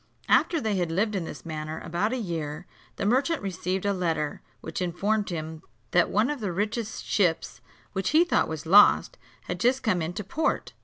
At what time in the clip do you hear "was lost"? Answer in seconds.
8.47-9.19